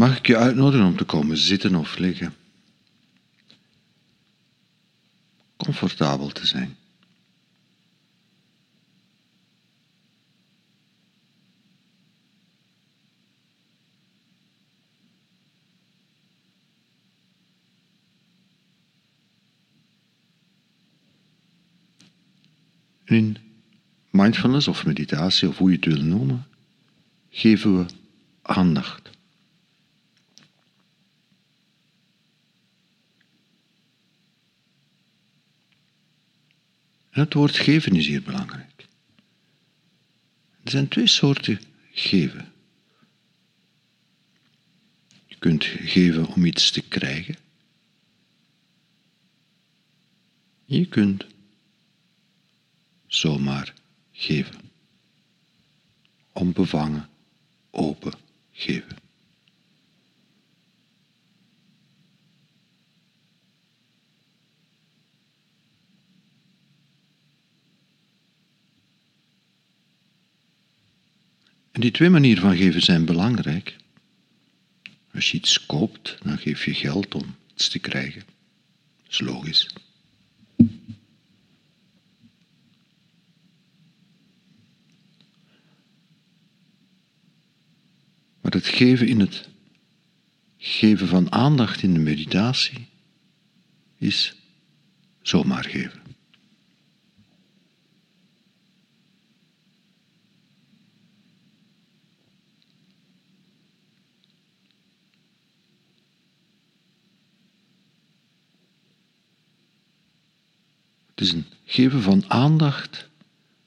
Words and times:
Mag 0.00 0.16
ik 0.18 0.26
je 0.26 0.36
uitnodigen 0.36 0.86
om 0.86 0.96
te 0.96 1.04
komen 1.04 1.36
zitten 1.36 1.74
of 1.74 1.98
liggen? 1.98 2.34
Comfortabel 5.56 6.28
te 6.28 6.46
zijn. 6.46 6.76
In 23.04 23.36
mindfulness 24.10 24.68
of 24.68 24.86
meditatie, 24.86 25.48
of 25.48 25.58
hoe 25.58 25.70
je 25.70 25.76
het 25.76 25.84
wil 25.84 26.02
noemen, 26.02 26.46
geven 27.30 27.78
we 27.78 27.86
aandacht. 28.42 29.09
En 37.10 37.20
het 37.20 37.34
woord 37.34 37.56
geven 37.56 37.96
is 37.96 38.06
hier 38.06 38.22
belangrijk. 38.22 38.86
Er 40.62 40.70
zijn 40.70 40.88
twee 40.88 41.06
soorten 41.06 41.60
geven. 41.92 42.52
Je 45.26 45.36
kunt 45.38 45.64
geven 45.64 46.26
om 46.26 46.44
iets 46.44 46.70
te 46.70 46.80
krijgen. 46.80 47.36
Je 50.64 50.86
kunt 50.86 51.26
zomaar 53.06 53.74
geven. 54.12 54.60
Onbevangen, 56.32 57.08
open 57.70 58.12
geven. 58.52 59.09
En 71.70 71.80
die 71.80 71.90
twee 71.90 72.10
manieren 72.10 72.42
van 72.42 72.56
geven 72.56 72.82
zijn 72.82 73.04
belangrijk. 73.04 73.76
Als 75.14 75.30
je 75.30 75.36
iets 75.36 75.66
koopt, 75.66 76.18
dan 76.22 76.38
geef 76.38 76.64
je 76.64 76.74
geld 76.74 77.14
om 77.14 77.34
iets 77.52 77.68
te 77.68 77.78
krijgen. 77.78 78.22
Dat 79.02 79.10
is 79.12 79.20
logisch. 79.20 79.74
Maar 88.40 88.52
het 88.52 88.66
geven 88.66 89.08
in 89.08 89.20
het 89.20 89.48
geven 90.56 91.08
van 91.08 91.32
aandacht 91.32 91.82
in 91.82 91.92
de 91.94 92.00
meditatie 92.00 92.86
is 93.98 94.34
zomaar 95.22 95.64
geven. 95.64 95.99
Is 111.20 111.32
een 111.32 111.46
geven 111.64 112.02
van 112.02 112.24
aandacht 112.28 113.08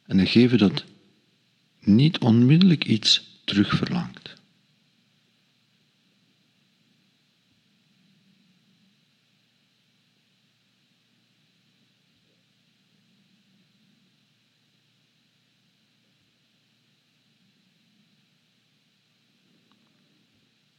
en 0.06 0.20
een 0.20 0.28
geven 0.28 0.58
dat 0.58 0.84
niet 1.80 2.18
onmiddellijk 2.18 2.86
iets 2.86 3.42
terugverlangt. 3.44 4.34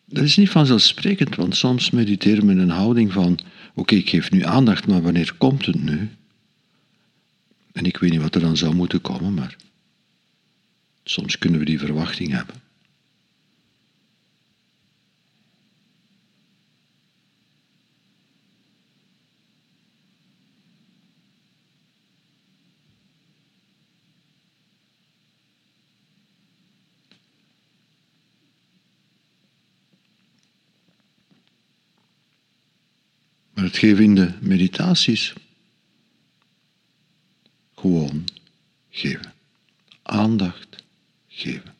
Dat 0.05 0.25
is 0.25 0.37
niet 0.37 0.51
vanzelfsprekend, 0.51 1.37
want 1.37 1.57
soms 1.57 1.91
mediteren 1.91 2.47
we 2.47 2.53
in 2.53 2.59
een 2.59 2.71
houding 2.71 3.13
van: 3.13 3.39
oké, 3.75 3.95
ik 3.95 4.09
geef 4.09 4.31
nu 4.31 4.45
aandacht, 4.45 4.87
maar 4.87 5.03
wanneer 5.03 5.35
komt 5.39 5.67
het 5.67 5.83
nu? 5.83 6.11
En 7.75 7.85
ik 7.85 7.97
weet 7.97 8.11
niet 8.11 8.21
wat 8.21 8.35
er 8.35 8.41
dan 8.41 8.57
zou 8.57 8.75
moeten 8.75 9.01
komen, 9.01 9.35
maar 9.35 9.57
soms 11.05 11.39
kunnen 11.39 11.59
we 11.59 11.65
die 11.65 11.79
verwachting 11.79 12.31
hebben. 12.31 12.63
Maar 33.55 33.65
het 33.65 33.77
geven 33.77 34.05
in 34.05 34.15
de 34.15 34.33
meditaties 34.41 35.35
gewoon 37.85 38.25
geven. 38.91 39.33
Aandacht 40.03 40.85
geven. 41.29 41.75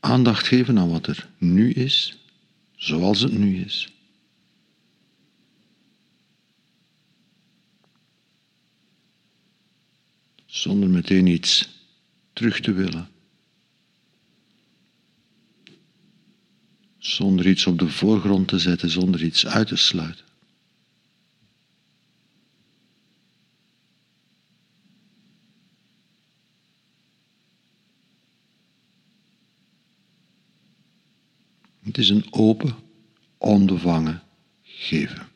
Aandacht 0.00 0.46
geven 0.46 0.78
aan 0.78 0.90
wat 0.90 1.06
er 1.06 1.28
nu 1.38 1.72
is, 1.72 2.18
zoals 2.76 3.20
het 3.20 3.32
nu 3.32 3.64
is. 3.64 3.92
Zonder 10.46 10.88
meteen 10.88 11.26
iets 11.26 11.68
terug 12.32 12.60
te 12.60 12.72
willen. 12.72 13.17
Zonder 17.08 17.46
iets 17.46 17.66
op 17.66 17.78
de 17.78 17.88
voorgrond 17.88 18.48
te 18.48 18.58
zetten, 18.58 18.90
zonder 18.90 19.22
iets 19.22 19.46
uit 19.46 19.68
te 19.68 19.76
sluiten. 19.76 20.24
Het 31.82 31.98
is 31.98 32.08
een 32.08 32.26
open, 32.30 32.74
onbevangen 33.38 34.22
geven. 34.62 35.28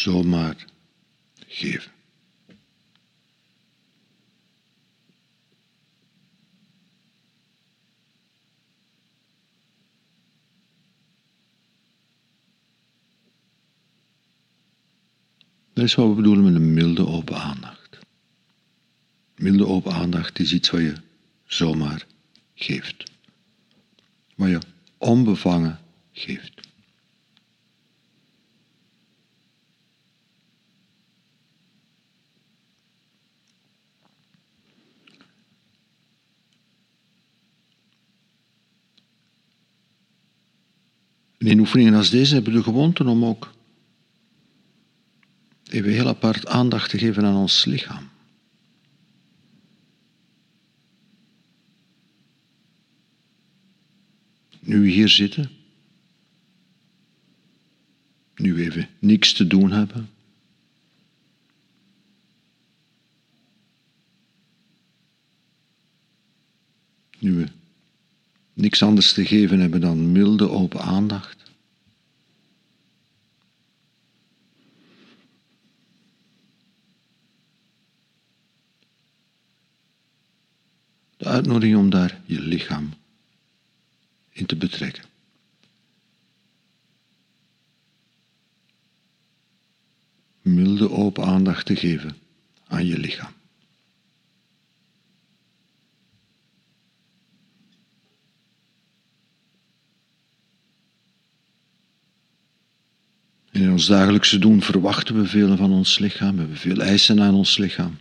Zomaar 0.00 0.66
geven. 1.46 1.92
Dat 15.72 15.84
is 15.84 15.94
wat 15.94 16.08
we 16.08 16.14
bedoelen 16.14 16.44
met 16.44 16.54
een 16.54 16.74
milde 16.74 17.06
open 17.06 17.36
aandacht. 17.36 17.98
Milde 19.36 19.66
open 19.66 19.92
aandacht 19.92 20.38
is 20.38 20.52
iets 20.52 20.70
wat 20.70 20.80
je 20.80 20.94
zomaar 21.46 22.06
geeft. 22.54 23.10
Wat 24.34 24.48
je 24.48 24.60
onbevangen 24.98 25.78
geeft. 26.12 26.69
In 41.40 41.58
oefeningen 41.58 41.94
als 41.94 42.10
deze 42.10 42.34
hebben 42.34 42.52
we 42.52 42.58
de 42.58 42.64
gewoonte 42.64 43.04
om 43.04 43.24
ook 43.24 43.52
even 45.70 45.90
heel 45.90 46.08
apart 46.08 46.46
aandacht 46.46 46.90
te 46.90 46.98
geven 46.98 47.24
aan 47.24 47.36
ons 47.36 47.64
lichaam. 47.64 48.08
Nu 54.60 54.80
we 54.80 54.88
hier 54.88 55.08
zitten, 55.08 55.50
nu 58.34 58.62
even 58.62 58.88
niks 58.98 59.32
te 59.32 59.46
doen 59.46 59.72
hebben. 59.72 60.10
Niks 68.60 68.82
anders 68.82 69.12
te 69.12 69.26
geven 69.26 69.60
hebben 69.60 69.80
dan 69.80 70.12
milde 70.12 70.50
open 70.50 70.80
aandacht. 70.80 71.38
De 81.16 81.26
uitnodiging 81.26 81.78
om 81.78 81.90
daar 81.90 82.20
je 82.24 82.40
lichaam 82.40 82.92
in 84.30 84.46
te 84.46 84.56
betrekken. 84.56 85.04
Milde 90.42 90.90
open 90.90 91.24
aandacht 91.24 91.66
te 91.66 91.76
geven 91.76 92.16
aan 92.66 92.86
je 92.86 92.98
lichaam. 92.98 93.39
In 103.60 103.70
ons 103.70 103.86
dagelijkse 103.86 104.38
doen 104.38 104.62
verwachten 104.62 105.14
we 105.14 105.26
veel 105.26 105.56
van 105.56 105.72
ons 105.72 105.98
lichaam, 105.98 106.32
we 106.32 106.40
hebben 106.40 106.56
veel 106.56 106.80
eisen 106.80 107.20
aan 107.20 107.34
ons 107.34 107.56
lichaam. 107.58 107.98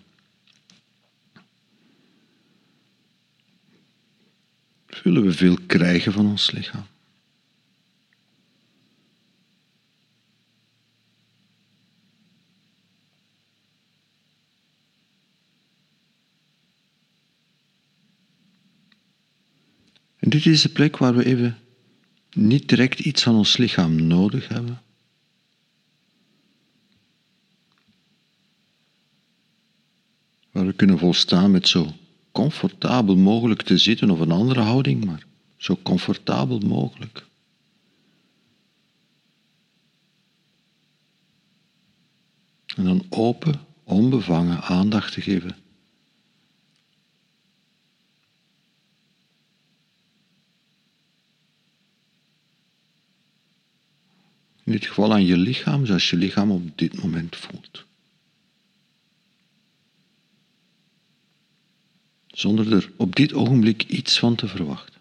Willen 5.03 5.23
we 5.23 5.31
veel 5.31 5.57
krijgen 5.65 6.11
van 6.11 6.25
ons 6.25 6.51
lichaam? 6.51 6.85
En 20.17 20.29
dit 20.29 20.45
is 20.45 20.61
de 20.61 20.69
plek 20.69 20.97
waar 20.97 21.15
we 21.15 21.25
even 21.25 21.57
niet 22.31 22.69
direct 22.69 22.99
iets 22.99 23.23
van 23.23 23.35
ons 23.35 23.57
lichaam 23.57 24.07
nodig 24.07 24.47
hebben. 24.47 24.81
Waar 30.51 30.63
we 30.63 30.67
kunnen 30.79 30.99
volstaan 30.99 31.51
met 31.51 31.67
zo 31.67 31.93
comfortabel 32.31 33.15
mogelijk 33.15 33.61
te 33.61 33.77
zitten 33.77 34.09
of 34.09 34.19
een 34.19 34.31
andere 34.31 34.59
houding, 34.59 35.05
maar 35.05 35.25
zo 35.57 35.79
comfortabel 35.83 36.59
mogelijk. 36.59 37.25
En 42.75 42.83
dan 42.83 43.05
open, 43.09 43.59
onbevangen 43.83 44.61
aandacht 44.61 45.13
te 45.13 45.21
geven. 45.21 45.57
In 54.63 54.71
dit 54.71 54.85
geval 54.85 55.11
aan 55.11 55.25
je 55.25 55.37
lichaam, 55.37 55.85
zoals 55.85 56.09
je 56.09 56.17
lichaam 56.17 56.51
op 56.51 56.77
dit 56.77 57.01
moment 57.01 57.35
voelt. 57.35 57.87
Zonder 62.39 62.73
er 62.73 62.91
op 62.95 63.15
dit 63.15 63.33
ogenblik 63.33 63.83
iets 63.83 64.19
van 64.19 64.35
te 64.35 64.47
verwachten. 64.47 64.99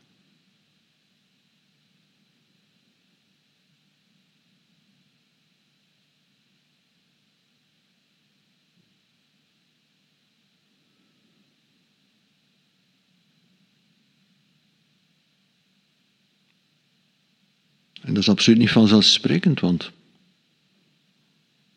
En 18.00 18.14
dat 18.14 18.22
is 18.22 18.28
absoluut 18.28 18.58
niet 18.58 18.70
vanzelfsprekend, 18.70 19.60
want 19.60 19.84
we 19.84 19.90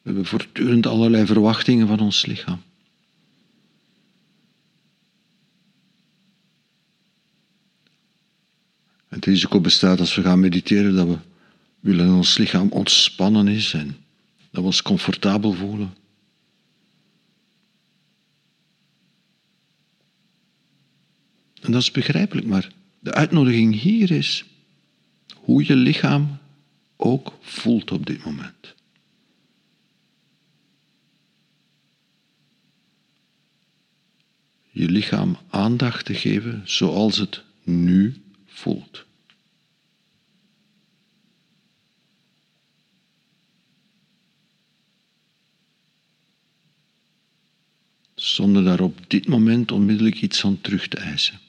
hebben 0.02 0.26
voortdurend 0.26 0.86
allerlei 0.86 1.26
verwachtingen 1.26 1.88
van 1.88 2.00
ons 2.00 2.26
lichaam. 2.26 2.62
Het 9.22 9.30
risico 9.30 9.60
bestaat 9.60 10.00
als 10.00 10.16
we 10.16 10.22
gaan 10.22 10.40
mediteren 10.40 10.96
dat 10.96 11.08
we 11.08 11.18
willen 11.80 12.08
dat 12.08 12.16
ons 12.16 12.38
lichaam 12.38 12.70
ontspannen 12.72 13.48
is 13.48 13.74
en 13.74 13.88
dat 14.52 14.62
we 14.62 14.62
ons 14.62 14.82
comfortabel 14.82 15.54
voelen. 15.54 15.94
En 21.62 21.72
dat 21.72 21.82
is 21.82 21.92
begrijpelijk, 21.92 22.48
maar 22.48 22.72
de 23.00 23.14
uitnodiging 23.14 23.80
hier 23.80 24.12
is 24.12 24.46
hoe 25.34 25.66
je 25.66 25.76
lichaam 25.76 26.38
ook 26.96 27.34
voelt 27.42 27.92
op 27.92 28.06
dit 28.06 28.26
moment. 28.26 28.76
Je 34.72 34.90
lichaam 34.90 35.38
aandacht 35.50 36.06
te 36.06 36.14
geven 36.14 36.62
zoals 36.66 37.18
het 37.18 37.44
nu 37.64 38.22
voelt. 38.46 39.10
Zonder 48.32 48.64
daar 48.64 48.80
op 48.80 49.10
dit 49.10 49.28
moment 49.28 49.72
onmiddellijk 49.72 50.22
iets 50.22 50.46
aan 50.46 50.62
terug 50.62 50.88
te 50.88 50.98
eisen. 50.98 51.40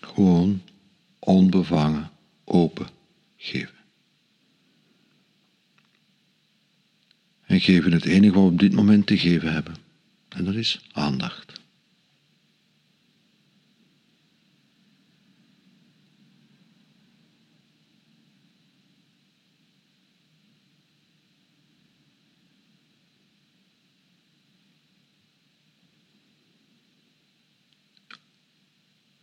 Gewoon 0.00 0.62
onbevangen 1.18 2.10
open 2.44 2.88
geven. 3.36 3.76
en 7.46 7.60
geven 7.60 7.92
het 7.92 8.04
enige 8.04 8.32
wat 8.32 8.42
we 8.42 8.50
op 8.50 8.58
dit 8.58 8.72
moment 8.72 9.06
te 9.06 9.18
geven 9.18 9.52
hebben. 9.52 9.74
En 10.28 10.44
dat 10.44 10.54
is 10.54 10.80
aandacht. 10.92 11.60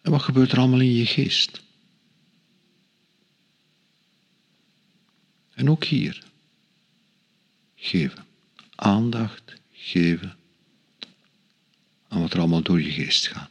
En 0.05 0.11
wat 0.11 0.21
gebeurt 0.21 0.51
er 0.51 0.57
allemaal 0.57 0.79
in 0.79 0.93
je 0.93 1.05
geest? 1.05 1.61
En 5.53 5.69
ook 5.69 5.83
hier 5.83 6.23
geven. 7.75 8.25
Aandacht 8.75 9.53
geven 9.71 10.37
aan 12.07 12.21
wat 12.21 12.33
er 12.33 12.39
allemaal 12.39 12.61
door 12.61 12.81
je 12.81 12.91
geest 12.91 13.27
gaat. 13.27 13.44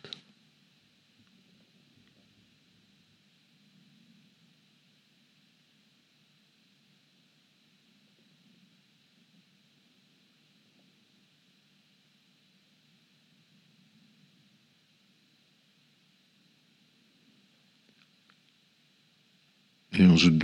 In 20.05 20.11
onze 20.11 20.37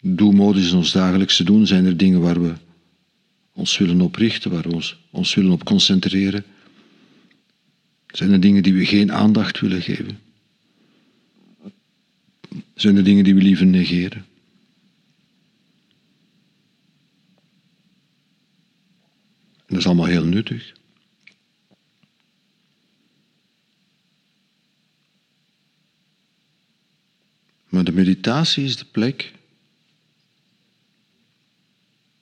doelmodus, 0.00 0.70
in 0.70 0.76
ons 0.76 0.92
dagelijkse 0.92 1.44
doen, 1.44 1.66
zijn 1.66 1.84
er 1.84 1.96
dingen 1.96 2.20
waar 2.20 2.42
we 2.42 2.52
ons 3.52 3.78
willen 3.78 4.00
oprichten, 4.00 4.50
waar 4.50 4.62
we 4.62 4.74
ons, 4.74 4.98
ons 5.10 5.34
willen 5.34 5.52
op 5.52 5.64
concentreren? 5.64 6.44
Zijn 8.06 8.32
er 8.32 8.40
dingen 8.40 8.62
die 8.62 8.74
we 8.74 8.86
geen 8.86 9.12
aandacht 9.12 9.60
willen 9.60 9.82
geven? 9.82 10.18
Zijn 12.74 12.96
er 12.96 13.04
dingen 13.04 13.24
die 13.24 13.34
we 13.34 13.42
liever 13.42 13.66
negeren? 13.66 14.24
dat 19.66 19.78
is 19.78 19.86
allemaal 19.86 20.06
heel 20.06 20.24
nuttig. 20.24 20.72
Maar 27.74 27.84
de 27.84 27.92
meditatie 27.92 28.64
is 28.64 28.76
de 28.76 28.84
plek 28.84 29.32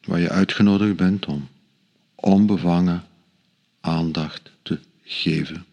waar 0.01 0.21
je 0.21 0.31
uitgenodigd 0.31 0.97
bent 0.97 1.27
om 1.27 1.49
onbevangen 2.15 3.05
aandacht 3.81 4.51
te 4.63 4.79
geven 5.03 5.65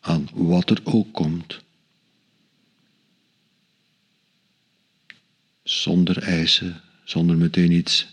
aan 0.00 0.28
wat 0.32 0.70
er 0.70 0.80
ook 0.84 1.12
komt. 1.12 1.60
Zonder 5.62 6.22
eisen, 6.22 6.80
zonder 7.04 7.36
meteen 7.36 7.72
iets 7.72 8.06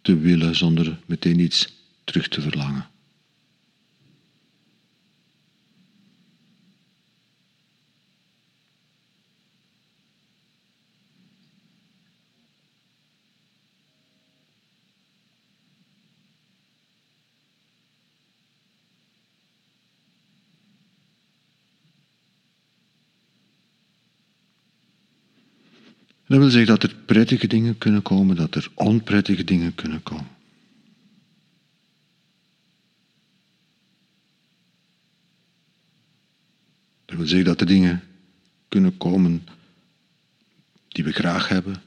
te 0.00 0.18
willen, 0.18 0.56
zonder 0.56 0.98
meteen 1.06 1.38
iets 1.38 1.72
terug 2.04 2.28
te 2.28 2.40
verlangen. 2.40 2.88
Dat 26.26 26.38
wil 26.38 26.50
zeggen 26.50 26.66
dat 26.66 26.82
er 26.82 26.94
prettige 27.06 27.46
dingen 27.46 27.78
kunnen 27.78 28.02
komen, 28.02 28.36
dat 28.36 28.54
er 28.54 28.70
onprettige 28.74 29.44
dingen 29.44 29.74
kunnen 29.74 30.02
komen. 30.02 30.28
Dat 37.04 37.16
wil 37.16 37.26
zeggen 37.26 37.46
dat 37.46 37.60
er 37.60 37.66
dingen 37.66 38.02
kunnen 38.68 38.96
komen 38.96 39.46
die 40.88 41.04
we 41.04 41.12
graag 41.12 41.48
hebben, 41.48 41.82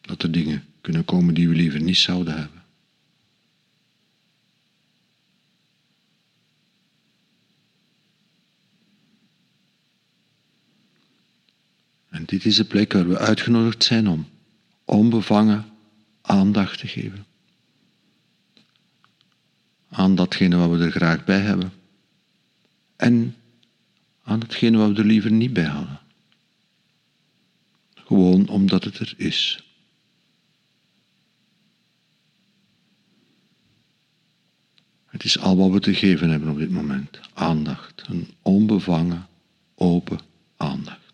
dat 0.00 0.22
er 0.22 0.30
dingen 0.30 0.64
kunnen 0.80 1.04
komen 1.04 1.34
die 1.34 1.48
we 1.48 1.54
liever 1.54 1.80
niet 1.80 1.96
zouden 1.96 2.38
hebben. 2.38 2.62
Dit 12.28 12.44
is 12.44 12.56
de 12.56 12.64
plek 12.64 12.92
waar 12.92 13.08
we 13.08 13.18
uitgenodigd 13.18 13.84
zijn 13.84 14.08
om 14.08 14.28
onbevangen 14.84 15.66
aandacht 16.20 16.78
te 16.78 16.86
geven. 16.86 17.26
Aan 19.88 20.14
datgene 20.14 20.56
wat 20.56 20.78
we 20.78 20.84
er 20.84 20.90
graag 20.90 21.24
bij 21.24 21.40
hebben. 21.40 21.72
En 22.96 23.36
aan 24.22 24.38
datgene 24.38 24.78
wat 24.78 24.90
we 24.90 24.98
er 24.98 25.04
liever 25.04 25.30
niet 25.30 25.52
bij 25.52 25.64
hadden. 25.64 26.00
Gewoon 27.94 28.48
omdat 28.48 28.84
het 28.84 28.98
er 28.98 29.14
is. 29.16 29.64
Het 35.06 35.24
is 35.24 35.38
al 35.38 35.56
wat 35.56 35.70
we 35.70 35.80
te 35.80 35.94
geven 35.94 36.30
hebben 36.30 36.48
op 36.48 36.58
dit 36.58 36.70
moment. 36.70 37.20
Aandacht. 37.34 38.02
Een 38.08 38.30
onbevangen, 38.42 39.26
open 39.74 40.20
aandacht. 40.56 41.07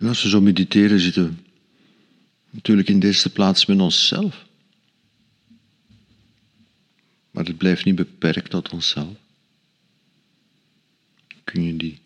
En 0.00 0.06
als 0.08 0.22
we 0.22 0.28
zo 0.28 0.40
mediteren, 0.40 1.00
zitten 1.00 1.26
we 1.26 1.34
natuurlijk 2.50 2.88
in 2.88 3.00
de 3.00 3.06
eerste 3.06 3.30
plaats 3.30 3.66
met 3.66 3.80
onszelf. 3.80 4.46
Maar 7.30 7.44
het 7.44 7.58
blijft 7.58 7.84
niet 7.84 7.94
beperkt 7.94 8.50
tot 8.50 8.72
onszelf. 8.72 9.16
Kun 11.44 11.62
je 11.62 11.76
die 11.76 11.98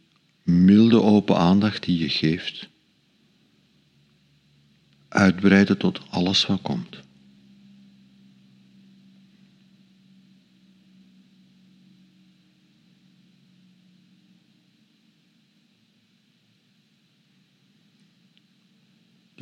milde 0.42 1.02
open 1.02 1.36
aandacht 1.36 1.82
die 1.82 1.98
je 1.98 2.08
geeft, 2.08 2.68
uitbreiden 5.08 5.78
tot 5.78 6.00
alles 6.10 6.46
wat 6.46 6.62
komt. 6.62 7.03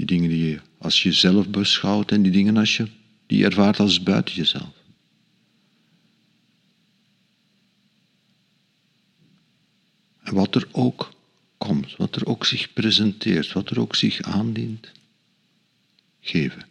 Die 0.02 0.18
dingen 0.18 0.30
die 0.30 0.48
je 0.48 0.60
als 0.78 1.02
jezelf 1.02 1.48
beschouwt 1.48 2.12
en 2.12 2.22
die 2.22 2.32
dingen 2.32 2.56
als 2.56 2.76
je 2.76 2.88
die 3.26 3.44
ervaart 3.44 3.80
als 3.80 4.02
buiten 4.02 4.34
jezelf. 4.34 4.74
En 10.22 10.34
wat 10.34 10.54
er 10.54 10.68
ook 10.72 11.12
komt, 11.58 11.96
wat 11.96 12.16
er 12.16 12.26
ook 12.26 12.46
zich 12.46 12.72
presenteert, 12.72 13.52
wat 13.52 13.70
er 13.70 13.80
ook 13.80 13.94
zich 13.94 14.22
aandient, 14.22 14.92
geven. 16.20 16.66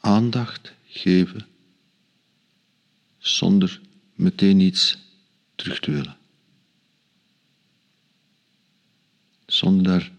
Aandacht 0.00 0.72
geven 0.86 1.46
zonder 3.18 3.80
meteen 4.14 4.60
iets 4.60 4.98
terug 5.54 5.80
te 5.80 5.90
willen. 5.90 6.16
Zonder 9.46 9.84
daar 9.84 10.12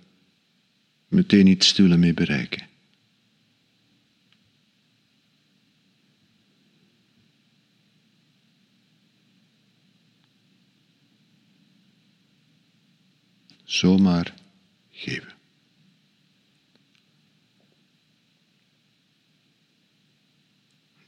meteen 1.07 1.47
iets 1.47 1.73
te 1.73 1.81
willen 1.81 1.99
mee 1.99 2.13
bereiken. 2.13 2.67
Zomaar 13.63 14.33
geven. 14.91 15.33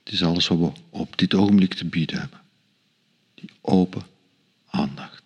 Het 0.04 0.12
is 0.12 0.24
alles 0.24 0.48
wat 0.48 0.58
we 0.58 0.72
op 0.90 1.18
dit 1.18 1.34
ogenblik 1.34 1.74
te 1.74 1.86
bieden 1.86 2.20
hebben. 2.20 2.42
Die 3.34 3.50
open 3.62 4.04
aandacht. 4.66 5.17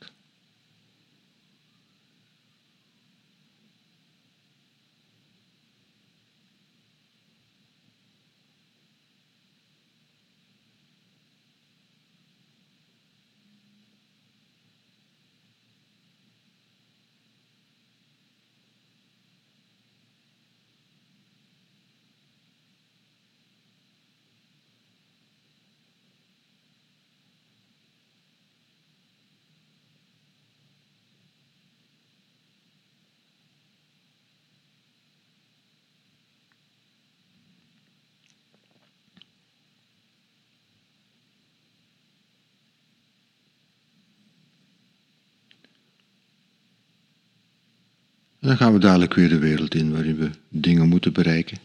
Dan 48.42 48.58
gaan 48.58 48.74
we 48.74 48.80
dadelijk 48.80 49.14
weer 49.14 49.30
de 49.30 49.40
wereld 49.40 49.76
in 49.76 49.92
waarin 49.92 50.18
we 50.18 50.32
dingen 50.50 50.88
moeten 50.88 51.14
bereiken. 51.14 51.58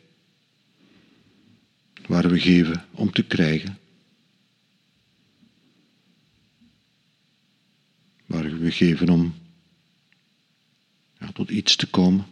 Waar 2.06 2.28
we 2.28 2.40
geven 2.40 2.85
om 2.90 3.12
te 3.12 3.23
krijgen. 3.23 3.78
Waar 8.26 8.59
we 8.59 8.71
geven 8.71 9.09
om 9.09 9.35
ja, 11.18 11.33
tot 11.33 11.50
iets 11.50 11.76
te 11.76 11.87
komen. 11.87 12.26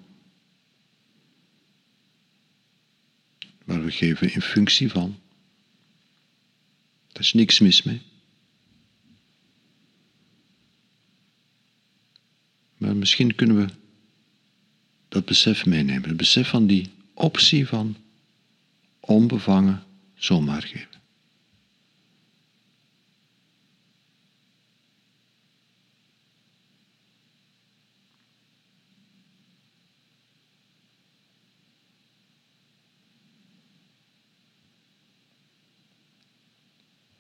Waar 3.64 3.84
we 3.84 3.90
geven 3.90 4.32
in 4.32 4.42
functie 4.42 4.90
van. 4.90 5.18
Daar 7.12 7.22
is 7.22 7.32
niks 7.32 7.60
mis 7.60 7.82
mee. 7.82 8.02
Maar 12.76 12.96
misschien 12.96 13.34
kunnen 13.34 13.56
we 13.56 13.82
dat 15.14 15.24
besef 15.24 15.66
meenemen. 15.66 16.08
Het 16.08 16.16
besef 16.16 16.48
van 16.48 16.66
die 16.66 16.90
optie 17.14 17.68
van 17.68 17.96
onbevangen 19.00 19.82
zomaar 20.14 20.62
geven. 20.62 20.92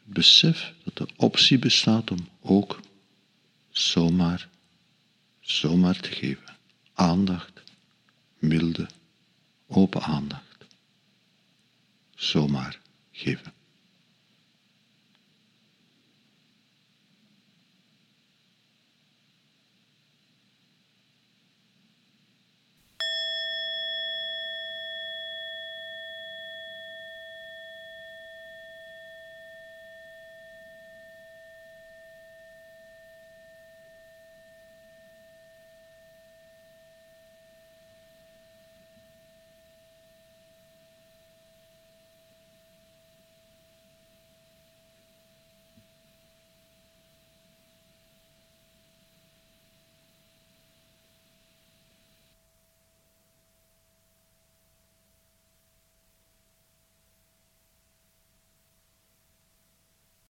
besef 0.04 0.72
dat 0.84 0.96
de 0.96 1.14
optie 1.16 1.58
bestaat 1.58 2.10
om 2.10 2.28
ook 2.40 2.80
zomaar, 3.70 4.48
zomaar 5.40 6.00
te 6.00 6.10
geven. 6.10 6.56
Aandacht, 6.92 7.63
milde, 8.44 8.86
open 9.66 10.02
aandacht. 10.02 10.66
Zomaar 12.14 12.80
geven. 13.10 13.52